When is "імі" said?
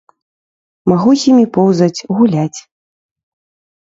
1.33-1.45